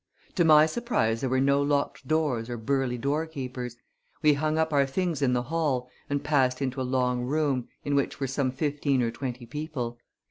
To 0.33 0.43
my 0.43 0.65
surprise 0.65 1.21
there 1.21 1.29
were 1.29 1.39
no 1.39 1.61
locked 1.61 2.07
doors 2.07 2.49
or 2.49 2.57
burly 2.57 2.97
doorkeepers. 2.97 3.77
We 4.23 4.33
hung 4.33 4.57
up 4.57 4.73
our 4.73 4.87
things 4.87 5.21
in 5.21 5.33
the 5.33 5.43
hall 5.43 5.91
and 6.09 6.23
passed 6.23 6.59
into 6.59 6.81
a 6.81 6.81
long 6.81 7.21
room, 7.21 7.67
in 7.85 7.93
which 7.93 8.19
were 8.19 8.25
some 8.25 8.49
fifteen 8.49 9.03
or 9.03 9.11
twenty 9.11 9.45
people. 9.45 9.99